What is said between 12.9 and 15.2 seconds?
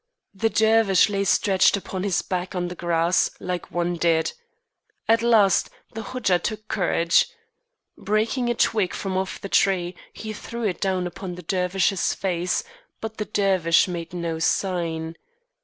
but the Dervish made no sign.